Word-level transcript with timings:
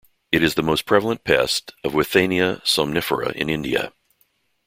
It 0.31 0.41
is 0.41 0.55
the 0.55 0.63
most 0.63 0.87
prevalent 0.87 1.23
pest 1.23 1.73
of 1.83 1.91
"Withania 1.93 2.59
somnifera" 2.63 3.33
in 3.33 3.51
India. 3.51 3.93